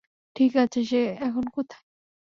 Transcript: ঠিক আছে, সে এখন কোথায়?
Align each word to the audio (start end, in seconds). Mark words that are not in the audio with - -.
ঠিক 0.35 0.51
আছে, 0.57 0.79
সে 0.85 1.01
এখন 1.21 1.45
কোথায়? 1.55 1.83